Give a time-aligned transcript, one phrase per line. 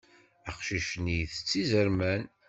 [0.49, 2.23] Aqcic-nni itett izerman.